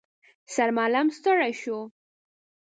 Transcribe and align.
سرمعلم 0.53 1.07
ستړی 1.17 1.53
شو. 1.61 1.77